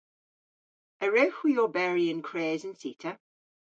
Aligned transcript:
A 1.03 1.05
wrewgh 1.09 1.37
hwi 1.39 1.53
oberi 1.63 2.05
yn 2.13 2.25
kres 2.29 2.61
an 2.67 2.75
cita? 2.81 3.11